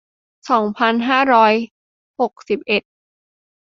[0.49, 1.53] สองพันห้าร้อย
[2.19, 2.83] หกสิบเอ็ด